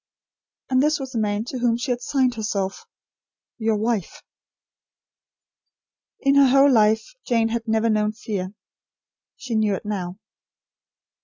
And 0.71 0.81
this 0.81 0.99
was 0.99 1.11
the 1.11 1.19
man 1.19 1.45
to 1.45 1.59
whom 1.59 1.77
she 1.77 1.91
had 1.91 2.01
signed 2.01 2.33
herself: 2.33 2.87
"Your 3.59 3.75
wife." 3.75 4.23
In 6.21 6.33
her 6.33 6.47
whole 6.47 6.71
life, 6.71 7.13
Jane 7.23 7.49
had 7.49 7.67
never 7.67 7.87
known 7.87 8.13
fear. 8.13 8.55
She 9.35 9.53
knew 9.53 9.75
it 9.75 9.85
now. 9.85 10.17